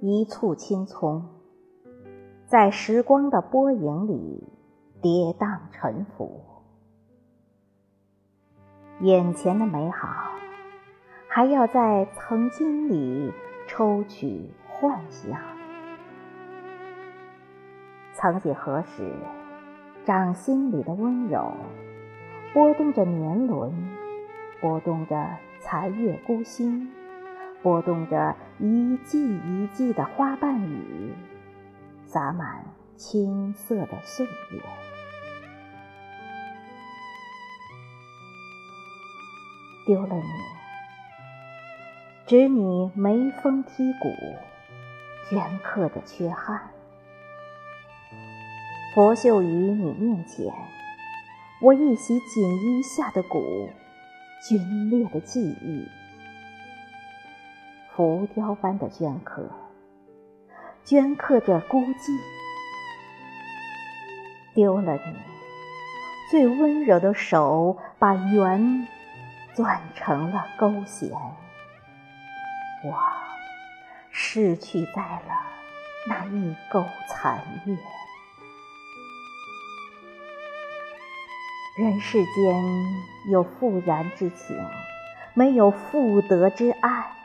[0.00, 1.24] 一簇青葱，
[2.46, 4.46] 在时光的波影里
[5.02, 6.40] 跌宕沉浮。
[9.00, 10.30] 眼前的美好，
[11.28, 13.32] 还要在曾经里
[13.66, 15.36] 抽取幻想。
[18.12, 19.12] 曾几何时，
[20.04, 21.52] 掌心里的温柔，
[22.54, 23.72] 拨动着年轮，
[24.60, 25.28] 拨动着
[25.58, 26.88] 残月孤星。
[27.62, 31.12] 拨动着一季一季的花瓣雨，
[32.06, 32.64] 洒满
[32.96, 34.60] 青涩的岁月。
[39.86, 40.22] 丢了你，
[42.26, 44.08] 只你眉峰剔骨，
[45.30, 46.70] 镌刻着缺憾。
[48.94, 50.52] 拂袖于你面前，
[51.62, 53.70] 我一袭锦衣下的骨，
[54.42, 55.88] 皲裂的记忆。
[57.98, 59.42] 浮雕般的镌刻，
[60.84, 62.16] 镌刻着孤寂。
[64.54, 65.16] 丢了你，
[66.30, 68.86] 最温柔的手把圆
[69.56, 71.10] 攥成了勾弦。
[72.84, 72.94] 我
[74.12, 75.34] 失去在了
[76.06, 77.76] 那一钩残月。
[81.76, 82.64] 人世间
[83.32, 84.56] 有复燃之情，
[85.34, 87.17] 没有复得之爱。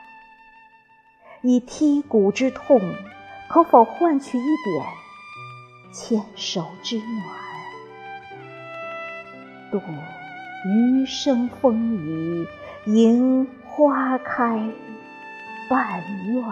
[1.46, 2.80] 以剔骨之痛，
[3.50, 4.86] 可否换取一点
[5.92, 7.06] 牵手之暖，
[9.70, 9.78] 度
[10.66, 12.48] 余生风雨，
[12.86, 14.58] 迎花开
[15.68, 16.42] 半愿？